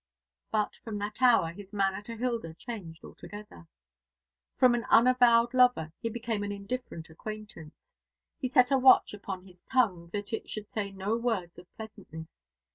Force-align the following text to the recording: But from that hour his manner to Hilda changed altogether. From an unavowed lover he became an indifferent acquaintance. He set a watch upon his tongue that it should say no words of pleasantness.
But 0.49 0.77
from 0.77 0.97
that 0.97 1.21
hour 1.21 1.53
his 1.53 1.73
manner 1.73 2.01
to 2.01 2.15
Hilda 2.17 2.55
changed 2.55 3.03
altogether. 3.05 3.67
From 4.57 4.73
an 4.73 4.83
unavowed 4.89 5.53
lover 5.53 5.93
he 6.01 6.09
became 6.09 6.41
an 6.41 6.51
indifferent 6.51 7.11
acquaintance. 7.11 7.93
He 8.39 8.49
set 8.49 8.71
a 8.71 8.79
watch 8.79 9.13
upon 9.13 9.45
his 9.45 9.61
tongue 9.61 10.09
that 10.11 10.33
it 10.33 10.49
should 10.49 10.71
say 10.71 10.89
no 10.89 11.17
words 11.17 11.59
of 11.59 11.71
pleasantness. 11.75 12.29